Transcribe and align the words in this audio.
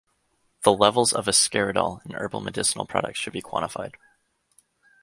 The 0.63 0.73
levels 0.73 1.13
of 1.13 1.27
ascaridole 1.27 2.03
in 2.07 2.15
herbal 2.15 2.41
medicinal 2.41 2.87
products 2.87 3.19
should 3.19 3.33
be 3.33 3.41
quantified. 3.43 3.93